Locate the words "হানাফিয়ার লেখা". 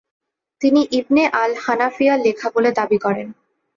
1.63-2.47